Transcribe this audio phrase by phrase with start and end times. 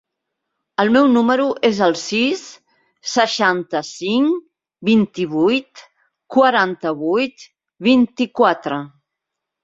[0.83, 2.39] El meu número es el sis,
[3.11, 4.39] seixanta-cinc,
[4.89, 5.83] vint-i-vuit,
[6.37, 7.45] quaranta-vuit,
[7.89, 8.81] vint-i-quatre.